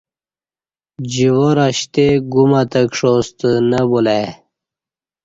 [1.13, 4.25] جوار اشتے گُم اتکݜا ستہ نہ بُلہ ای